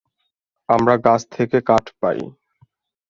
[0.69, 2.19] আমরা গাছ থেকে কাঠ পাই।